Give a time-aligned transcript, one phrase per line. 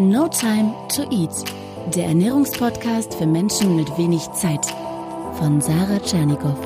[0.00, 1.44] No Time to Eat,
[1.92, 4.64] der Ernährungspodcast für Menschen mit wenig Zeit
[5.36, 6.56] von Sarah Tschernikow.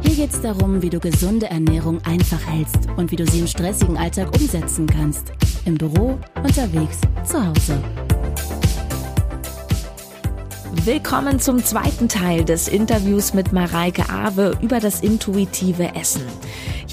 [0.00, 3.48] Hier geht es darum, wie du gesunde Ernährung einfach hältst und wie du sie im
[3.48, 5.32] stressigen Alltag umsetzen kannst.
[5.64, 7.82] Im Büro, unterwegs, zu Hause.
[10.84, 16.22] Willkommen zum zweiten Teil des Interviews mit Mareike Awe über das intuitive Essen.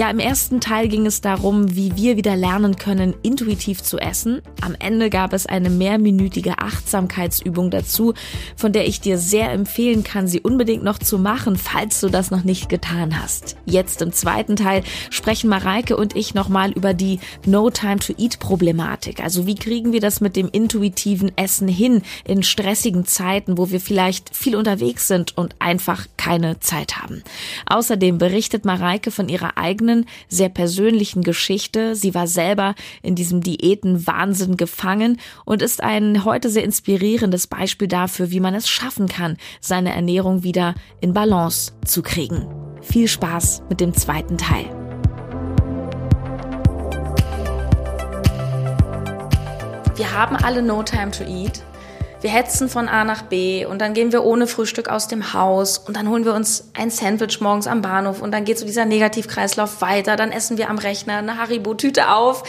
[0.02, 4.42] Ja, im ersten Teil ging es darum, wie wir wieder lernen können, intuitiv zu essen.
[4.60, 8.16] Am Ende gab es eine mehrminütige Achtsamkeitsübung dazu,
[8.56, 12.32] von der ich dir sehr empfehlen kann, sie unbedingt noch zu machen, falls du das
[12.32, 13.58] noch nicht getan hast.
[13.66, 18.40] Jetzt im zweiten Teil sprechen Mareike und ich nochmal über die No Time to Eat
[18.40, 19.22] Problematik.
[19.22, 23.80] Also wie kriegen wir das mit dem intuitiven Essen hin in stressigen Zeiten, wo wir
[23.80, 27.22] vielleicht viel unterwegs sind und einfach keine Zeit haben.
[27.68, 29.91] Außerdem berichtet Mareike von ihrer eigenen,
[30.28, 31.96] sehr persönlichen Geschichte.
[31.96, 38.32] Sie war selber in diesem Diätenwahnsinn gefangen und ist ein heute sehr inspirierendes Beispiel dafür,
[38.32, 42.48] wie man es schaffen kann, seine Ernährung wieder in Balance zu kriegen.
[42.82, 44.66] Viel Spaß mit dem zweiten Teil.
[49.96, 51.64] Wir haben alle No Time to Eat.
[52.22, 55.80] Wir hetzen von A nach B und dann gehen wir ohne Frühstück aus dem Haus
[55.80, 58.86] und dann holen wir uns ein Sandwich morgens am Bahnhof und dann geht so dieser
[58.86, 60.16] Negativkreislauf weiter.
[60.18, 62.44] Dann essen wir am Rechner eine Haribo-Tüte auf.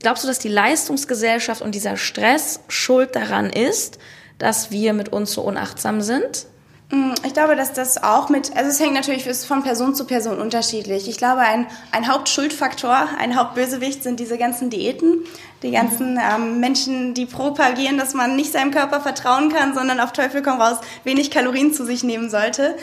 [0.00, 3.98] Glaubst du, dass die Leistungsgesellschaft und dieser Stress schuld daran ist,
[4.38, 6.46] dass wir mit uns so unachtsam sind?
[6.90, 10.38] Mm, ich glaube, dass das auch mit, also es hängt natürlich von Person zu Person
[10.38, 11.08] unterschiedlich.
[11.08, 15.24] Ich glaube, ein, ein Hauptschuldfaktor, ein Hauptbösewicht sind diese ganzen Diäten,
[15.66, 20.12] die ganzen ähm, Menschen, die propagieren, dass man nicht seinem Körper vertrauen kann, sondern auf
[20.12, 22.76] Teufel komm raus wenig Kalorien zu sich nehmen sollte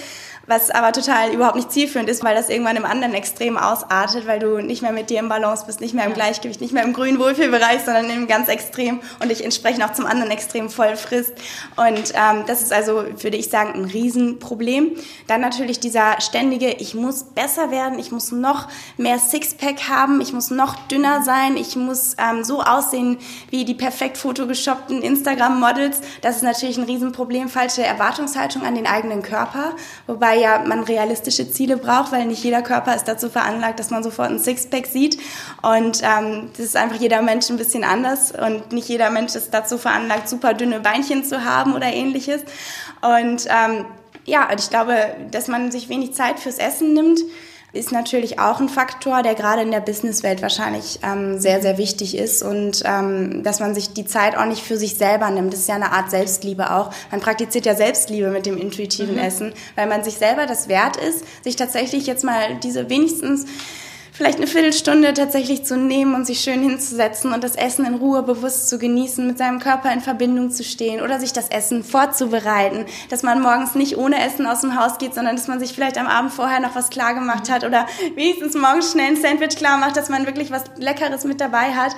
[0.45, 4.39] was aber total überhaupt nicht zielführend ist, weil das irgendwann im anderen Extrem ausartet, weil
[4.39, 6.91] du nicht mehr mit dir im Balance bist, nicht mehr im Gleichgewicht, nicht mehr im
[6.91, 11.33] grünen Wohlfühlbereich, sondern im ganz Extrem und dich entsprechend auch zum anderen Extrem voll frisst.
[11.77, 14.91] Und ähm, das ist also, würde ich sagen, ein Riesenproblem.
[15.27, 20.33] Dann natürlich dieser ständige, ich muss besser werden, ich muss noch mehr Sixpack haben, ich
[20.33, 23.17] muss noch dünner sein, ich muss ähm, so aussehen
[23.49, 26.01] wie die perfekt fotogeshoppten Instagram-Models.
[26.21, 29.75] Das ist natürlich ein Riesenproblem, falsche Erwartungshaltung an den eigenen Körper,
[30.05, 33.89] wobei wobei ja man realistische Ziele braucht, weil nicht jeder Körper ist dazu veranlagt, dass
[33.89, 35.19] man sofort ein Sixpack sieht.
[35.61, 39.53] Und ähm, das ist einfach jeder Mensch ein bisschen anders und nicht jeder Mensch ist
[39.53, 42.41] dazu veranlagt, super dünne Beinchen zu haben oder ähnliches.
[43.01, 43.85] Und ähm,
[44.25, 44.95] ja, ich glaube,
[45.31, 47.19] dass man sich wenig Zeit fürs Essen nimmt
[47.73, 52.15] ist natürlich auch ein Faktor, der gerade in der Businesswelt wahrscheinlich ähm, sehr, sehr wichtig
[52.15, 55.51] ist und ähm, dass man sich die Zeit auch nicht für sich selber nimmt.
[55.53, 56.91] Das ist ja eine Art Selbstliebe auch.
[57.09, 59.21] Man praktiziert ja Selbstliebe mit dem intuitiven mhm.
[59.21, 63.47] Essen, weil man sich selber das wert ist, sich tatsächlich jetzt mal diese wenigstens
[64.13, 68.21] vielleicht eine Viertelstunde tatsächlich zu nehmen und sich schön hinzusetzen und das Essen in Ruhe
[68.21, 72.85] bewusst zu genießen, mit seinem Körper in Verbindung zu stehen oder sich das Essen vorzubereiten,
[73.09, 75.97] dass man morgens nicht ohne Essen aus dem Haus geht, sondern dass man sich vielleicht
[75.97, 79.77] am Abend vorher noch was klar gemacht hat oder wenigstens morgens schnell ein Sandwich klar
[79.77, 81.95] macht, dass man wirklich was Leckeres mit dabei hat.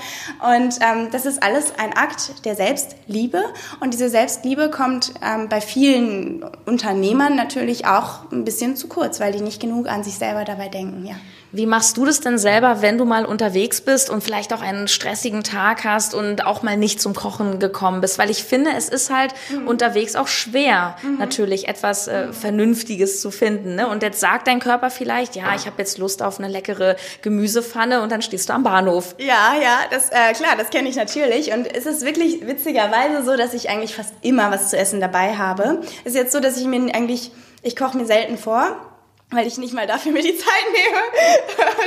[0.56, 3.44] Und ähm, das ist alles ein Akt der Selbstliebe
[3.82, 9.34] und diese Selbstliebe kommt ähm, bei vielen Unternehmern natürlich auch ein bisschen zu kurz, weil
[9.34, 11.16] die nicht genug an sich selber dabei denken, ja.
[11.56, 14.90] Wie machst du das denn selber, wenn du mal unterwegs bist und vielleicht auch einen
[14.90, 18.20] stressigen Tag hast und auch mal nicht zum Kochen gekommen bist?
[18.20, 19.66] Weil ich finde, es ist halt mhm.
[19.66, 21.18] unterwegs auch schwer, mhm.
[21.18, 23.76] natürlich etwas äh, Vernünftiges zu finden.
[23.76, 23.88] Ne?
[23.88, 28.02] Und jetzt sagt dein Körper vielleicht, ja, ich habe jetzt Lust auf eine leckere Gemüsepfanne
[28.02, 29.16] und dann stehst du am Bahnhof.
[29.18, 31.54] Ja, ja, das äh, klar, das kenne ich natürlich.
[31.54, 35.38] Und es ist wirklich witzigerweise so, dass ich eigentlich fast immer was zu essen dabei
[35.38, 35.80] habe.
[36.04, 38.76] Es ist jetzt so, dass ich mir eigentlich, ich koche mir selten vor
[39.32, 41.02] weil ich nicht mal dafür mir die Zeit nehme.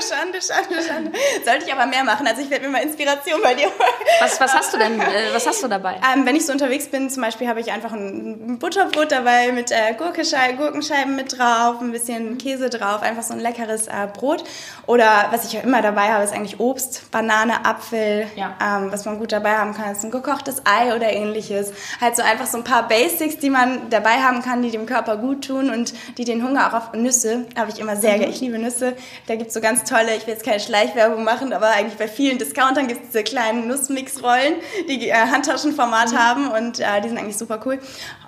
[0.09, 1.13] schande, schande, schande.
[1.45, 2.27] Sollte ich aber mehr machen.
[2.27, 3.95] Also ich werde mir mal Inspiration bei dir holen.
[4.21, 6.01] Was, was hast du denn, äh, was hast du dabei?
[6.15, 9.71] Ähm, wenn ich so unterwegs bin, zum Beispiel habe ich einfach ein Butterbrot dabei mit
[9.71, 14.43] äh, Gurkenscheiben mit drauf, ein bisschen Käse drauf, einfach so ein leckeres äh, Brot.
[14.87, 18.27] Oder was ich ja immer dabei habe, ist eigentlich Obst, Banane, Apfel.
[18.35, 18.57] Ja.
[18.61, 21.73] Ähm, was man gut dabei haben kann, ist ein gekochtes Ei oder ähnliches.
[22.01, 25.17] Halt so einfach so ein paar Basics, die man dabei haben kann, die dem Körper
[25.17, 28.19] gut tun und die den Hunger auch auf Nüsse habe ich immer sehr mhm.
[28.19, 28.33] gerne.
[28.33, 28.95] Ich liebe Nüsse.
[29.27, 32.09] Da gibt es so ganz tolle, ich will jetzt keine Schleichwerbung machen, aber eigentlich bei
[32.09, 34.55] vielen Discountern gibt es diese kleinen Nussmix-Rollen,
[34.89, 36.19] die äh, Handtaschenformat mhm.
[36.19, 37.79] haben und äh, die sind eigentlich super cool.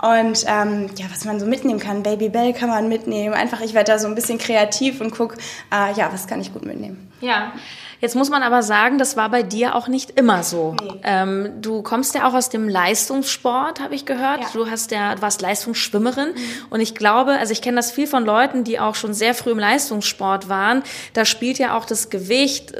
[0.02, 3.34] Und ähm, ja, was man so mitnehmen kann, Baby Bell kann man mitnehmen.
[3.34, 5.36] Einfach, ich werde da so ein bisschen kreativ und gucke,
[5.72, 7.10] äh, ja, was kann ich gut mitnehmen.
[7.20, 7.52] Ja.
[8.00, 10.74] Jetzt muss man aber sagen, das war bei dir auch nicht immer so.
[10.82, 11.00] Nee.
[11.02, 14.40] Ähm, du kommst ja auch aus dem Leistungssport, habe ich gehört.
[14.40, 14.46] Ja.
[14.54, 16.66] Du hast ja, du warst Leistungsschwimmerin mhm.
[16.70, 19.50] und ich glaube, also ich kenne das viel von Leuten, die auch schon sehr früh
[19.50, 20.82] im Leistungssport waren.
[21.12, 22.72] Da spielt ja auch das Gewicht,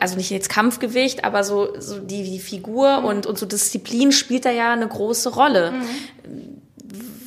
[0.00, 3.06] also nicht jetzt Kampfgewicht, aber so, so die, die Figur mhm.
[3.06, 5.72] und, und so Disziplin spielt da ja eine große Rolle.
[5.72, 6.62] Mhm.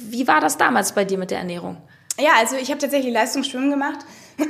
[0.09, 1.77] Wie war das damals bei dir mit der Ernährung?
[2.19, 4.00] Ja, also ich habe tatsächlich Leistungsschwimmen gemacht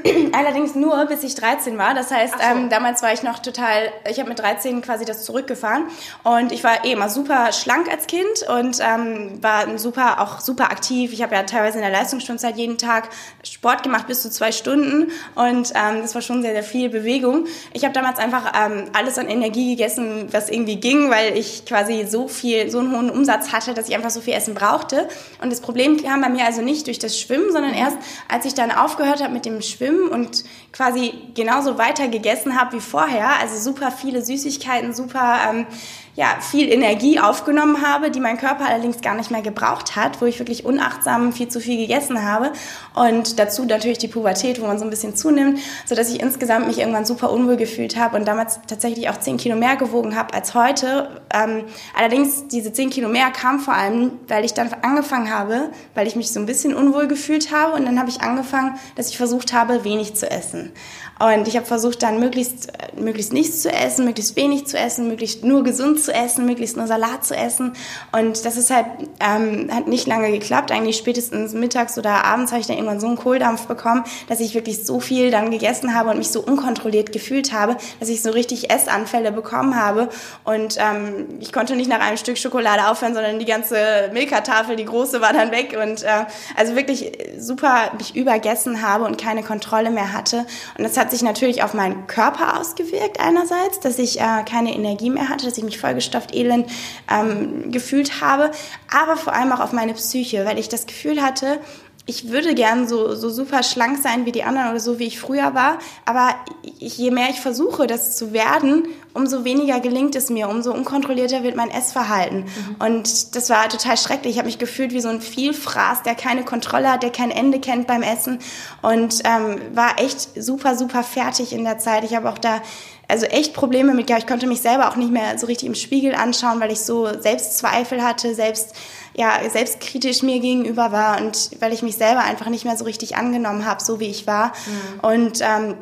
[0.33, 1.93] Allerdings nur, bis ich 13 war.
[1.93, 2.43] Das heißt, so.
[2.43, 5.85] ähm, damals war ich noch total, ich habe mit 13 quasi das zurückgefahren
[6.23, 10.71] und ich war eh immer super schlank als Kind und ähm, war super, auch super
[10.71, 11.13] aktiv.
[11.13, 13.09] Ich habe ja teilweise in der Leistungsstundenzeit jeden Tag
[13.43, 17.45] Sport gemacht bis zu zwei Stunden und ähm, das war schon sehr, sehr viel Bewegung.
[17.73, 22.05] Ich habe damals einfach ähm, alles an Energie gegessen, was irgendwie ging, weil ich quasi
[22.07, 25.07] so viel, so einen hohen Umsatz hatte, dass ich einfach so viel Essen brauchte.
[25.41, 27.97] Und das Problem kam bei mir also nicht durch das Schwimmen, sondern erst,
[28.27, 32.77] als ich dann aufgehört habe mit dem Schwimmen, Schwimmen und quasi genauso weiter gegessen habe
[32.77, 33.39] wie vorher.
[33.39, 35.65] Also super viele Süßigkeiten, super ähm,
[36.15, 40.25] ja, viel Energie aufgenommen habe, die mein Körper allerdings gar nicht mehr gebraucht hat, wo
[40.25, 42.51] ich wirklich unachtsam viel zu viel gegessen habe.
[42.93, 46.67] Und dazu natürlich die Pubertät, wo man so ein bisschen zunimmt, so dass ich insgesamt
[46.67, 50.33] mich irgendwann super unwohl gefühlt habe und damals tatsächlich auch 10 Kilo mehr gewogen habe
[50.33, 51.21] als heute.
[51.33, 51.63] Ähm,
[51.97, 56.17] allerdings diese 10 Kilo mehr kam vor allem, weil ich dann angefangen habe, weil ich
[56.17, 59.53] mich so ein bisschen unwohl gefühlt habe und dann habe ich angefangen, dass ich versucht
[59.53, 60.73] habe, wenig zu essen.
[61.21, 65.07] Und ich habe versucht dann möglichst, äh, möglichst nichts zu essen, möglichst wenig zu essen,
[65.07, 67.73] möglichst nur gesund zu essen, möglichst nur Salat zu essen.
[68.11, 68.85] Und das ist halt,
[69.19, 70.71] ähm, hat nicht lange geklappt.
[70.71, 74.53] Eigentlich spätestens mittags oder abends habe ich dann irgendwann so einen Kohldampf bekommen, dass ich
[74.53, 78.31] wirklich so viel dann gegessen habe und mich so unkontrolliert gefühlt habe, dass ich so
[78.31, 80.09] richtig Essanfälle bekommen habe.
[80.43, 84.85] Und ähm, ich konnte nicht nach einem Stück Schokolade aufhören, sondern die ganze Milka-Tafel, die
[84.85, 85.77] große, war dann weg.
[85.81, 86.25] Und äh,
[86.55, 90.45] also wirklich super mich übergessen habe und keine Kontrolle mehr hatte.
[90.77, 95.09] Und das hat sich natürlich auf meinen Körper ausgewirkt einerseits, dass ich äh, keine Energie
[95.09, 96.67] mehr hatte, dass ich mich vollgestopft elend
[97.09, 98.51] ähm, gefühlt habe,
[98.89, 101.59] aber vor allem auch auf meine Psyche, weil ich das Gefühl hatte,
[102.05, 105.19] ich würde gern so, so super schlank sein wie die anderen oder so wie ich
[105.19, 106.35] früher war, aber
[106.79, 111.55] je mehr ich versuche, das zu werden, umso weniger gelingt es mir, umso unkontrollierter wird
[111.55, 112.45] mein Essverhalten.
[112.45, 112.75] Mhm.
[112.79, 114.33] Und das war total schrecklich.
[114.33, 117.59] Ich habe mich gefühlt wie so ein Vielfraß, der keine Kontrolle hat, der kein Ende
[117.59, 118.39] kennt beim Essen
[118.81, 122.03] und ähm, war echt super, super fertig in der Zeit.
[122.03, 122.61] Ich habe auch da
[123.07, 124.23] also echt Probleme mit gehabt.
[124.23, 127.07] Ich konnte mich selber auch nicht mehr so richtig im Spiegel anschauen, weil ich so
[127.19, 128.73] Selbstzweifel hatte, selbst
[129.13, 133.17] ja selbstkritisch mir gegenüber war und weil ich mich selber einfach nicht mehr so richtig
[133.17, 134.53] angenommen habe, so wie ich war.
[134.65, 134.99] Mhm.
[135.01, 135.75] Und ähm,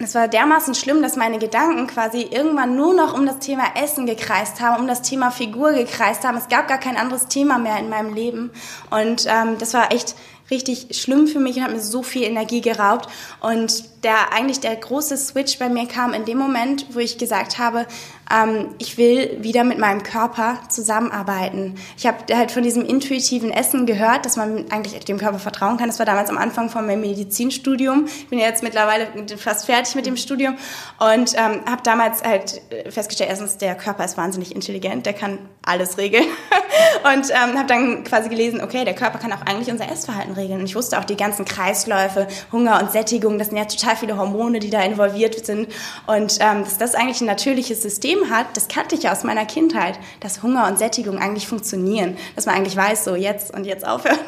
[0.00, 4.06] es war dermaßen schlimm, dass meine Gedanken quasi irgendwann nur noch um das Thema Essen
[4.06, 6.38] gekreist haben, um das Thema Figur gekreist haben.
[6.38, 8.50] Es gab gar kein anderes Thema mehr in meinem Leben.
[8.90, 10.14] Und ähm, das war echt
[10.50, 13.08] richtig schlimm für mich und hat mir so viel Energie geraubt.
[13.40, 17.58] Und der eigentlich der große Switch bei mir kam in dem Moment, wo ich gesagt
[17.58, 17.86] habe,
[18.30, 21.76] ähm, ich will wieder mit meinem Körper zusammenarbeiten.
[21.96, 25.88] Ich habe halt von diesem intuitiven Essen gehört, dass man eigentlich dem Körper vertrauen kann.
[25.88, 28.06] Das war damals am Anfang von meinem Medizinstudium.
[28.06, 30.56] Ich bin jetzt mittlerweile fast fertig mit dem Studium
[30.98, 32.60] und ähm, habe damals halt
[32.90, 36.24] festgestellt, erstens, der Körper ist wahnsinnig intelligent, der kann alles regeln.
[37.14, 40.60] und ähm, habe dann quasi gelesen, okay, der Körper kann auch eigentlich unser Essverhalten regeln.
[40.60, 43.96] Und ich wusste auch die ganzen Kreisläufe, Hunger und Sättigung, das sind ja total total
[43.96, 45.68] viele Hormone, die da involviert sind.
[46.06, 49.46] Und ähm, dass das eigentlich ein natürliches System hat, das kannte ich ja aus meiner
[49.46, 52.16] Kindheit, dass Hunger und Sättigung eigentlich funktionieren.
[52.36, 54.18] Dass man eigentlich weiß, so jetzt und jetzt aufhören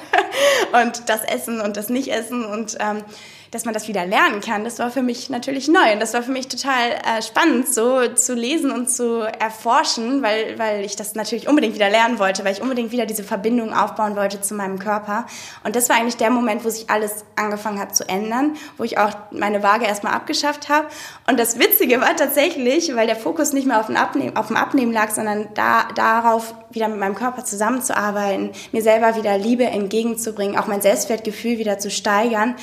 [0.83, 3.03] und das Essen und das Nicht-Essen und ähm,
[3.51, 5.93] dass man das wieder lernen kann, das war für mich natürlich neu.
[5.93, 10.59] Und das war für mich total äh, spannend, so zu lesen und zu erforschen, weil,
[10.59, 14.15] weil ich das natürlich unbedingt wieder lernen wollte, weil ich unbedingt wieder diese Verbindung aufbauen
[14.15, 15.27] wollte zu meinem Körper.
[15.65, 18.99] Und das war eigentlich der Moment, wo sich alles angefangen hat zu ändern, wo ich
[18.99, 20.87] auch meine Waage erstmal abgeschafft habe.
[21.29, 24.57] Und das Witzige war tatsächlich, weil der Fokus nicht mehr auf dem Abnehmen, auf dem
[24.57, 30.57] Abnehmen lag, sondern da, darauf, wieder mit meinem Körper zusammenzuarbeiten, mir selber wieder Liebe entgegenzubringen,
[30.57, 32.55] auch mein Selbstwertgefühl wieder zu steigern.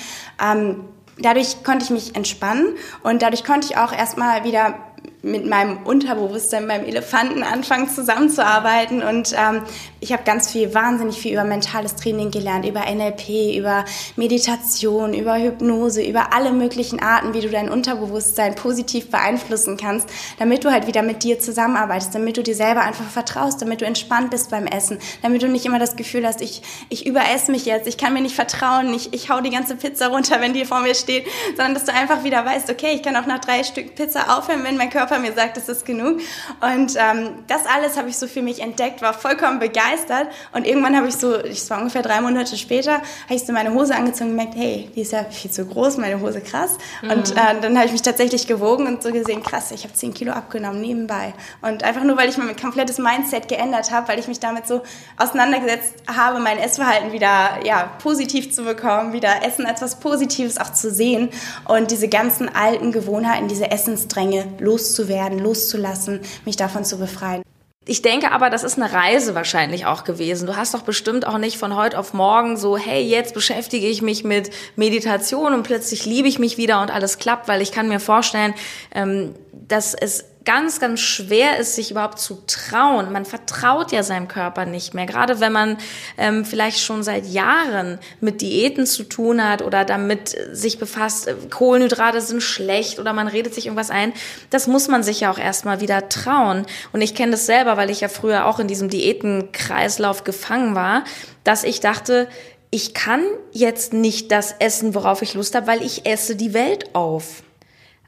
[0.41, 0.76] Ähm,
[1.19, 4.75] dadurch konnte ich mich entspannen und dadurch konnte ich auch erstmal wieder
[5.23, 9.01] mit meinem Unterbewusstsein, meinem Elefanten anfangen zusammenzuarbeiten.
[9.01, 9.63] Und ähm,
[9.99, 13.83] ich habe ganz viel, wahnsinnig viel über mentales Training gelernt, über NLP, über
[14.15, 20.07] Meditation, über Hypnose, über alle möglichen Arten, wie du dein Unterbewusstsein positiv beeinflussen kannst,
[20.37, 23.85] damit du halt wieder mit dir zusammenarbeitest, damit du dir selber einfach vertraust, damit du
[23.85, 27.65] entspannt bist beim Essen, damit du nicht immer das Gefühl hast, ich, ich überesse mich
[27.65, 30.63] jetzt, ich kann mir nicht vertrauen, ich, ich hau die ganze Pizza runter, wenn die
[30.63, 33.63] vor mir steht, sondern dass du einfach wieder weißt, okay, ich kann auch nach drei
[33.63, 36.19] Stück Pizza aufhören, wenn mein Körper Körper mir sagt, das ist genug.
[36.61, 40.27] Und ähm, das alles habe ich so für mich entdeckt, war vollkommen begeistert.
[40.53, 43.73] Und irgendwann habe ich so, es war ungefähr drei Monate später, habe ich so meine
[43.73, 46.77] Hose angezogen und gemerkt, hey, die ist ja viel zu groß, meine Hose krass.
[47.01, 47.11] Mhm.
[47.11, 50.13] Und äh, dann habe ich mich tatsächlich gewogen und so gesehen, krass, ich habe zehn
[50.13, 51.33] Kilo abgenommen nebenbei.
[51.61, 54.81] Und einfach nur, weil ich mein komplettes Mindset geändert habe, weil ich mich damit so
[55.17, 60.73] auseinandergesetzt habe, mein Essverhalten wieder ja, positiv zu bekommen, wieder Essen als was Positives auch
[60.73, 61.29] zu sehen
[61.65, 67.43] und diese ganzen alten Gewohnheiten, diese Essensdränge loszuwerden, loszulassen, mich davon zu befreien.
[67.89, 70.45] Ich denke aber, das ist eine Reise wahrscheinlich auch gewesen.
[70.45, 74.01] Du hast doch bestimmt auch nicht von heute auf morgen so, hey, jetzt beschäftige ich
[74.01, 77.87] mich mit Meditation und plötzlich liebe ich mich wieder und alles klappt, weil ich kann
[77.87, 78.53] mir vorstellen,
[78.93, 83.11] ähm, dass es ganz, ganz schwer ist, sich überhaupt zu trauen.
[83.11, 85.05] Man vertraut ja seinem Körper nicht mehr.
[85.05, 85.77] Gerade wenn man
[86.17, 91.35] ähm, vielleicht schon seit Jahren mit Diäten zu tun hat oder damit sich befasst, äh,
[91.49, 94.13] Kohlenhydrate sind schlecht oder man redet sich irgendwas ein.
[94.49, 96.65] Das muss man sich ja auch erstmal wieder trauen.
[96.93, 101.03] Und ich kenne das selber, weil ich ja früher auch in diesem Diätenkreislauf gefangen war,
[101.43, 102.29] dass ich dachte,
[102.69, 106.95] ich kann jetzt nicht das essen, worauf ich Lust habe, weil ich esse die Welt
[106.95, 107.43] auf.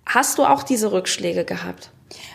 [0.05, 1.91] Hast du auch diese Rückschläge gehabt?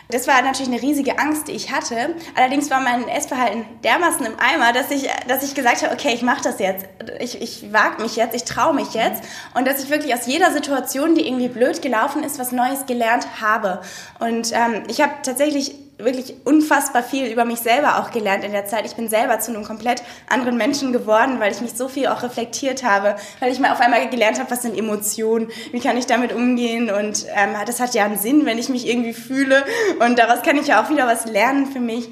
[0.09, 2.15] Das war natürlich eine riesige Angst, die ich hatte.
[2.35, 6.21] Allerdings war mein Essverhalten dermaßen im Eimer, dass ich, dass ich gesagt habe, okay, ich
[6.21, 6.85] mache das jetzt.
[7.19, 9.23] Ich, ich wage mich jetzt, ich traue mich jetzt.
[9.53, 13.27] Und dass ich wirklich aus jeder Situation, die irgendwie blöd gelaufen ist, was Neues gelernt
[13.41, 13.81] habe.
[14.19, 18.65] Und ähm, ich habe tatsächlich wirklich unfassbar viel über mich selber auch gelernt in der
[18.65, 18.85] Zeit.
[18.85, 22.23] Ich bin selber zu einem komplett anderen Menschen geworden, weil ich mich so viel auch
[22.23, 26.05] reflektiert habe, weil ich mal auf einmal gelernt habe, was sind Emotionen, wie kann ich
[26.05, 29.63] damit umgehen und ähm, das hat ja einen Sinn, wenn ich mich irgendwie fühle
[29.99, 32.09] und daraus kann ich ja auch wieder was lernen für mich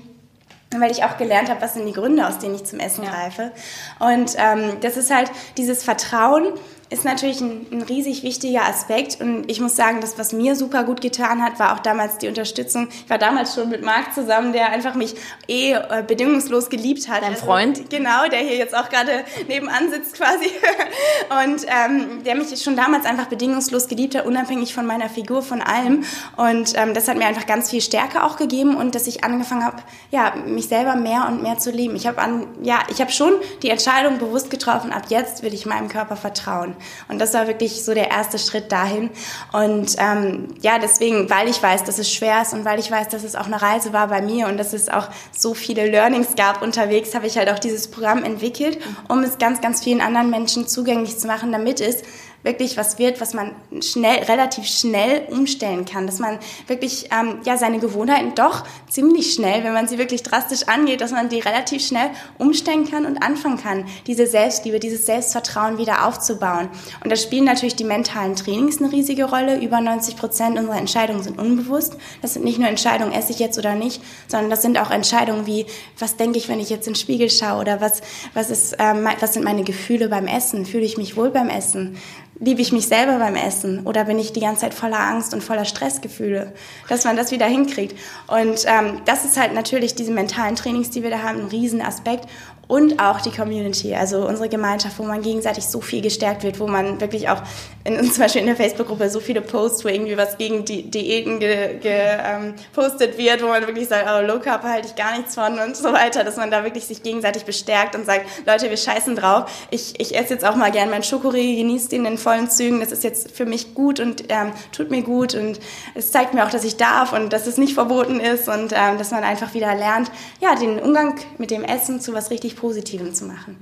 [0.80, 3.52] weil ich auch gelernt habe, was sind die Gründe, aus denen ich zum Essen greife.
[4.00, 6.48] Und ähm, das ist halt dieses Vertrauen,
[6.94, 9.20] ist natürlich ein, ein, riesig wichtiger Aspekt.
[9.20, 12.28] Und ich muss sagen, das, was mir super gut getan hat, war auch damals die
[12.28, 12.88] Unterstützung.
[12.90, 15.16] Ich war damals schon mit Marc zusammen, der einfach mich
[15.48, 17.24] eh äh, bedingungslos geliebt hat.
[17.24, 17.90] Dein also, Freund?
[17.90, 20.46] Genau, der hier jetzt auch gerade nebenan sitzt quasi.
[21.44, 25.62] Und ähm, der mich schon damals einfach bedingungslos geliebt hat, unabhängig von meiner Figur, von
[25.62, 26.04] allem.
[26.38, 29.66] Und ähm, das hat mir einfach ganz viel Stärke auch gegeben und dass ich angefangen
[29.66, 29.78] habe,
[30.12, 31.96] ja, mich selber mehr und mehr zu lieben.
[31.96, 33.34] Ich habe an, ja, ich habe schon
[33.64, 36.76] die Entscheidung bewusst getroffen, ab jetzt will ich meinem Körper vertrauen.
[37.08, 39.10] Und das war wirklich so der erste Schritt dahin.
[39.52, 43.10] Und ähm, ja, deswegen, weil ich weiß, dass es schwer ist und weil ich weiß,
[43.10, 46.36] dass es auch eine Reise war bei mir und dass es auch so viele Learnings
[46.36, 50.30] gab unterwegs, habe ich halt auch dieses Programm entwickelt, um es ganz, ganz vielen anderen
[50.30, 52.04] Menschen zugänglich zu machen, damit es
[52.44, 57.58] wirklich was wird, was man schnell, relativ schnell umstellen kann, dass man wirklich ähm, ja
[57.58, 61.86] seine Gewohnheiten doch ziemlich schnell, wenn man sie wirklich drastisch angeht, dass man die relativ
[61.86, 66.70] schnell umstellen kann und anfangen kann, diese Selbstliebe, dieses Selbstvertrauen wieder aufzubauen.
[67.04, 69.62] Und da spielen natürlich die mentalen Trainings eine riesige Rolle.
[69.62, 71.96] Über 90 Prozent unserer Entscheidungen sind unbewusst.
[72.22, 75.46] Das sind nicht nur Entscheidungen, esse ich jetzt oder nicht, sondern das sind auch Entscheidungen
[75.46, 75.66] wie,
[75.98, 78.02] was denke ich, wenn ich jetzt in den Spiegel schaue oder was,
[78.34, 80.66] was, ist, ähm, was sind meine Gefühle beim Essen?
[80.66, 81.98] Fühle ich mich wohl beim Essen?
[82.44, 85.44] Liebe ich mich selber beim Essen oder bin ich die ganze Zeit voller Angst und
[85.44, 86.52] voller Stressgefühle,
[86.90, 87.98] dass man das wieder hinkriegt.
[88.28, 92.28] Und ähm, das ist halt natürlich diese mentalen Trainings, die wir da haben, ein Riesenaspekt
[92.68, 96.68] und auch die Community, also unsere Gemeinschaft, wo man gegenseitig so viel gestärkt wird, wo
[96.68, 97.42] man wirklich auch
[97.84, 101.40] in, zum Beispiel in der Facebook-Gruppe so viele Posts, wo irgendwie was gegen die Diäten
[101.40, 105.36] gepostet ge, ähm, wird, wo man wirklich sagt, oh, Low Carb halte ich gar nichts
[105.36, 108.78] von und so weiter, dass man da wirklich sich gegenseitig bestärkt und sagt, Leute, wir
[108.78, 109.52] scheißen drauf.
[109.70, 112.80] Ich, ich esse jetzt auch mal gern meinen Schokoriegel, genieße den in vollen Zügen.
[112.80, 115.60] Das ist jetzt für mich gut und ähm, tut mir gut und
[115.94, 118.98] es zeigt mir auch, dass ich darf und dass es nicht verboten ist und ähm,
[118.98, 120.12] dass man einfach wieder lernt,
[120.42, 123.58] ja, den Umgang mit dem Essen zu was richtig Positivem zu machen.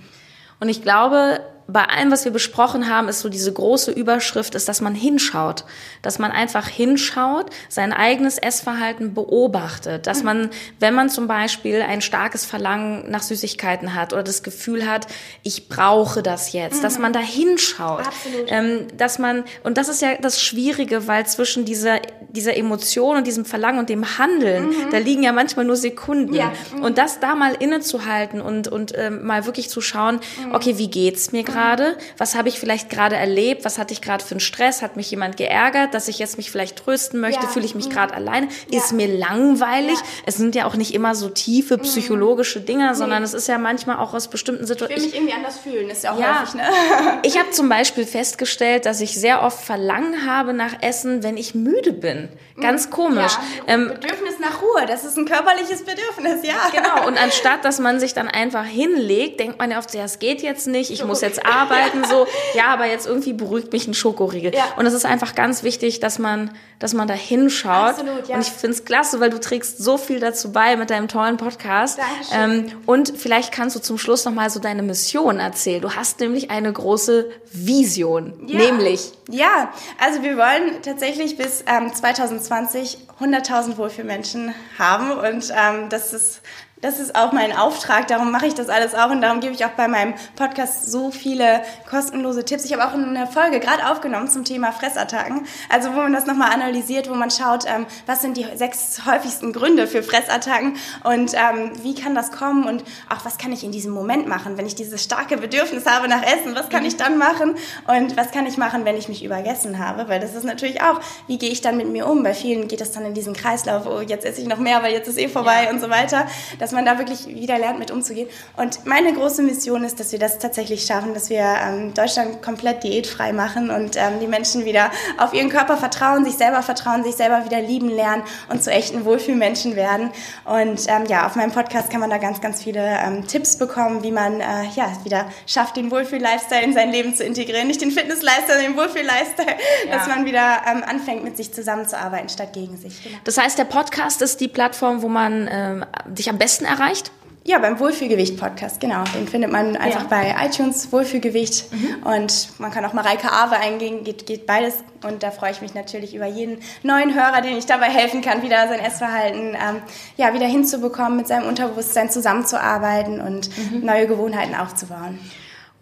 [0.60, 4.68] Und ich glaube, bei allem, was wir besprochen haben, ist so diese große Überschrift, ist,
[4.68, 5.64] dass man hinschaut,
[6.02, 10.50] dass man einfach hinschaut, sein eigenes Essverhalten beobachtet, dass man,
[10.80, 15.08] wenn man zum Beispiel ein starkes Verlangen nach Süßigkeiten hat oder das Gefühl hat,
[15.44, 16.82] ich brauche das jetzt, mhm.
[16.82, 18.06] dass man da hinschaut,
[18.48, 22.00] ähm, dass man und das ist ja das Schwierige, weil zwischen dieser
[22.30, 24.90] dieser Emotion und diesem Verlangen und dem Handeln, mhm.
[24.92, 26.52] da liegen ja manchmal nur Sekunden ja.
[26.76, 26.84] mhm.
[26.84, 30.56] und das da mal innezuhalten und und ähm, mal wirklich zu schauen, mhm.
[30.56, 31.98] okay, wie geht's mir gerade gerade?
[32.18, 33.66] Was habe ich vielleicht gerade erlebt?
[33.66, 34.82] Was hatte ich gerade für einen Stress?
[34.82, 37.44] Hat mich jemand geärgert, dass ich jetzt mich vielleicht trösten möchte?
[37.44, 37.48] Ja.
[37.50, 37.92] Fühle ich mich mhm.
[37.92, 38.48] gerade alleine?
[38.70, 38.80] Ja.
[38.80, 39.98] Ist mir langweilig?
[39.98, 40.06] Ja.
[40.26, 41.82] Es sind ja auch nicht immer so tiefe mhm.
[41.82, 42.96] psychologische Dinge, nee.
[42.96, 45.06] sondern es ist ja manchmal auch aus bestimmten Situationen.
[45.06, 46.64] Ich will mich irgendwie anders fühlen, ist ja auch häufig, ne?
[47.24, 51.56] ich habe zum Beispiel festgestellt, dass ich sehr oft Verlangen habe nach Essen, wenn ich
[51.56, 52.30] müde bin.
[52.60, 52.92] Ganz mhm.
[52.92, 53.34] komisch.
[53.68, 56.56] Ja, ähm, Bedürfnis nach Ruhe, das ist ein körperliches Bedürfnis, ja.
[56.72, 60.20] Genau, und anstatt, dass man sich dann einfach hinlegt, denkt man ja oft, ja, es
[60.20, 63.94] geht jetzt nicht, ich muss jetzt arbeiten, so, ja, aber jetzt irgendwie beruhigt mich ein
[63.94, 64.54] Schokoriegel.
[64.54, 64.66] Ja.
[64.78, 68.00] Und es ist einfach ganz wichtig, dass man, dass man da hinschaut.
[68.00, 68.36] Absolut, ja.
[68.36, 71.38] Und ich finde es klasse, weil du trägst so viel dazu bei mit deinem tollen
[71.38, 72.00] Podcast.
[72.34, 75.82] Ähm, und vielleicht kannst du zum Schluss nochmal so deine Mission erzählen.
[75.82, 78.60] Du hast nämlich eine große Vision, ja.
[78.60, 79.12] nämlich.
[79.30, 86.42] Ja, also wir wollen tatsächlich bis ähm, 2020 100.000 Wohlfühlmenschen haben und ähm, das ist
[86.82, 89.64] das ist auch mein Auftrag, darum mache ich das alles auch und darum gebe ich
[89.66, 92.66] auch bei meinem Podcast so viele kostenlose Tipps.
[92.66, 96.52] Ich habe auch eine Folge gerade aufgenommen zum Thema Fressattacken, also wo man das nochmal
[96.52, 101.72] analysiert, wo man schaut, ähm, was sind die sechs häufigsten Gründe für Fressattacken und ähm,
[101.84, 104.76] wie kann das kommen und auch was kann ich in diesem Moment machen, wenn ich
[104.76, 107.56] dieses starke Bedürfnis habe nach Essen, was kann ich dann machen
[107.88, 111.00] und was kann ich machen, wenn ich mich übergessen habe, weil das ist natürlich auch,
[111.28, 112.24] wie gehe ich dann mit mir um?
[112.24, 114.94] Bei vielen geht das dann in diesen Kreislauf, oh, jetzt esse ich noch mehr, weil
[114.94, 115.70] jetzt ist eh vorbei ja.
[115.70, 116.28] und so weiter.
[116.60, 118.30] Das dass man da wirklich wieder lernt, mit umzugehen.
[118.56, 122.84] Und meine große Mission ist, dass wir das tatsächlich schaffen, dass wir ähm, Deutschland komplett
[122.84, 127.16] diätfrei machen und ähm, die Menschen wieder auf ihren Körper vertrauen, sich selber vertrauen, sich
[127.16, 130.12] selber wieder lieben lernen und zu echten Wohlfühlmenschen werden.
[130.46, 134.02] Und ähm, ja, auf meinem Podcast kann man da ganz, ganz viele ähm, Tipps bekommen,
[134.02, 137.68] wie man äh, ja wieder schafft, den Wohlfühl-Lifestyle in sein Leben zu integrieren.
[137.68, 139.98] Nicht den Fitness-Lifestyle, den Wohlfühl-Lifestyle, ja.
[139.98, 143.04] dass man wieder ähm, anfängt, mit sich zusammenzuarbeiten, statt gegen sich.
[143.04, 143.18] Genau.
[143.26, 147.12] Das heißt, der Podcast ist die Plattform, wo man ähm, dich am besten besten erreicht?
[147.44, 149.04] Ja, beim Wohlfühlgewicht-Podcast, genau.
[149.16, 150.08] Den findet man einfach ja.
[150.08, 151.74] bei iTunes, Wohlfühlgewicht.
[151.74, 152.04] Mhm.
[152.04, 154.76] Und man kann auch Mareike Awe eingehen, geht, geht beides.
[155.04, 158.44] Und da freue ich mich natürlich über jeden neuen Hörer, den ich dabei helfen kann,
[158.44, 159.82] wieder sein Essverhalten ähm,
[160.18, 163.84] ja, wieder hinzubekommen, mit seinem Unterbewusstsein zusammenzuarbeiten und mhm.
[163.88, 165.18] neue Gewohnheiten aufzubauen.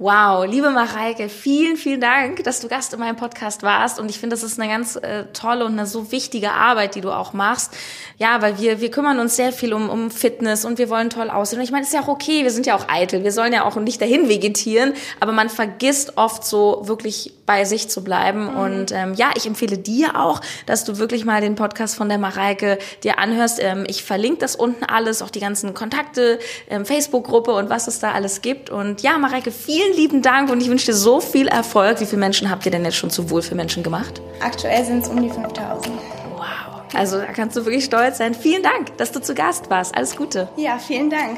[0.01, 3.99] Wow, liebe Mareike, vielen, vielen Dank, dass du Gast in meinem Podcast warst.
[3.99, 7.01] Und ich finde, das ist eine ganz äh, tolle und eine so wichtige Arbeit, die
[7.01, 7.75] du auch machst.
[8.17, 11.29] Ja, weil wir, wir kümmern uns sehr viel um, um Fitness und wir wollen toll
[11.29, 11.59] aussehen.
[11.59, 13.25] Und ich meine, ist ja auch okay, wir sind ja auch eitel.
[13.25, 17.89] Wir sollen ja auch nicht dahin vegetieren, aber man vergisst oft so wirklich bei sich
[17.89, 18.43] zu bleiben.
[18.43, 18.57] Mhm.
[18.57, 22.19] Und ähm, ja, ich empfehle dir auch, dass du wirklich mal den Podcast von der
[22.19, 23.59] Mareike dir anhörst.
[23.59, 26.39] Ähm, ich verlinke das unten alles, auch die ganzen Kontakte,
[26.69, 28.69] ähm, Facebook-Gruppe und was es da alles gibt.
[28.69, 31.99] Und ja, Mareike, vielen vielen lieben Dank und ich wünsche dir so viel Erfolg.
[31.99, 34.21] Wie viele Menschen habt ihr denn jetzt schon zu Wohl für Menschen gemacht?
[34.39, 35.87] Aktuell sind es um die 5000.
[36.35, 36.45] Wow.
[36.93, 38.33] Also da kannst du wirklich stolz sein.
[38.33, 39.95] Vielen Dank, dass du zu Gast warst.
[39.95, 40.49] Alles Gute.
[40.57, 41.37] Ja, vielen Dank.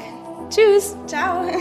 [0.50, 0.96] Tschüss.
[1.06, 1.44] Ciao.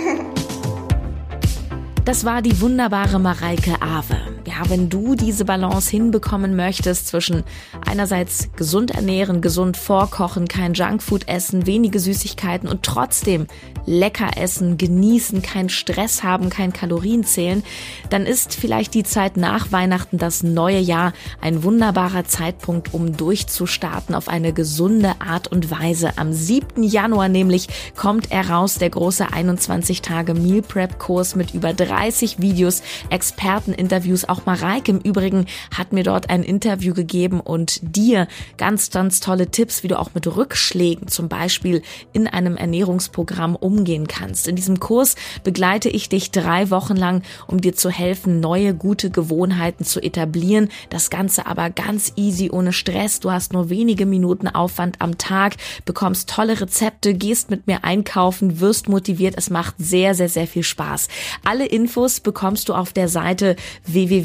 [2.03, 4.40] Das war die wunderbare Mareike Awe.
[4.51, 7.45] Ja, wenn du diese Balance hinbekommen möchtest zwischen
[7.87, 13.47] einerseits gesund ernähren, gesund vorkochen, kein Junkfood essen, wenige Süßigkeiten und trotzdem
[13.85, 17.63] lecker essen, genießen, keinen Stress haben, kein Kalorien zählen,
[18.09, 24.15] dann ist vielleicht die Zeit nach Weihnachten das neue Jahr ein wunderbarer Zeitpunkt, um durchzustarten
[24.15, 26.17] auf eine gesunde Art und Weise.
[26.17, 26.83] Am 7.
[26.83, 32.41] Januar nämlich kommt er raus, der große 21 Tage Meal Prep Kurs mit über 30
[32.41, 34.27] Videos, Experteninterviews.
[34.27, 38.27] Auch Mareike im Übrigen hat mir dort ein Interview gegeben und dir
[38.57, 41.81] ganz, ganz tolle Tipps, wie du auch mit Rückschlägen zum Beispiel
[42.13, 44.47] in einem Ernährungsprogramm umgehen kannst.
[44.47, 49.09] In diesem Kurs begleite ich dich drei Wochen lang, um dir zu helfen, neue gute
[49.09, 50.69] Gewohnheiten zu etablieren.
[50.89, 53.19] Das Ganze aber ganz easy, ohne Stress.
[53.19, 58.59] Du hast nur wenige Minuten Aufwand am Tag, bekommst tolle Rezepte, gehst mit mir einkaufen,
[58.59, 59.35] wirst motiviert.
[59.37, 61.07] Es macht sehr, sehr, sehr viel Spaß.
[61.43, 63.55] Alle Infos bekommst du auf der Seite